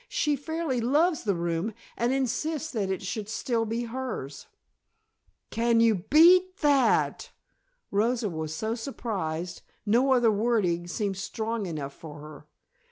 [0.09, 4.47] "She fairly loves the room and insists that it should still be hers."
[5.51, 7.29] "Can you beat that!"
[7.91, 12.47] Rosa was so surprised no other wording seemed strong enough for her.